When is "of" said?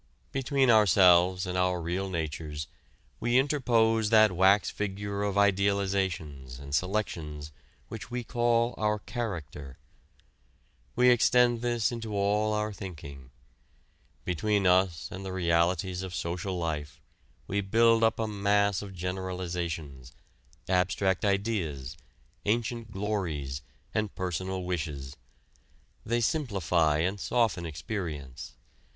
5.21-5.37, 16.01-16.15, 18.81-18.95